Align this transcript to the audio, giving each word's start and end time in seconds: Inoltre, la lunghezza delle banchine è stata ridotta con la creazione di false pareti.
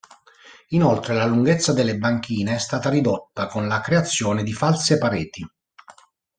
Inoltre, 0.69 1.13
la 1.13 1.25
lunghezza 1.27 1.73
delle 1.73 1.95
banchine 1.95 2.55
è 2.55 2.57
stata 2.57 2.89
ridotta 2.89 3.45
con 3.45 3.67
la 3.67 3.81
creazione 3.81 4.41
di 4.41 4.51
false 4.51 4.97
pareti. 4.97 5.47